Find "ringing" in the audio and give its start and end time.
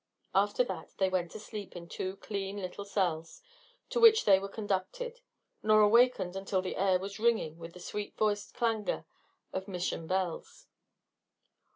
7.19-7.59